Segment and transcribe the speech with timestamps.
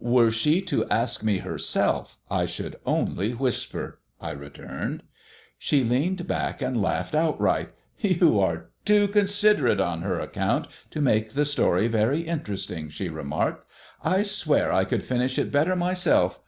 [0.00, 5.04] "Were she to ask me herself, I should only whisper," I returned.
[5.58, 7.70] She leaned back and laughed outright.
[8.00, 13.70] "You are too considerate on her account to make the story very interesting," she remarked.
[14.02, 16.40] "I swear I could finish it better myself.